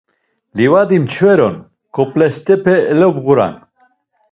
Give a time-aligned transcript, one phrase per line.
[0.55, 1.55] Livadi mç̌ver on,
[1.95, 3.55] ǩop̌lestepe elabğuran.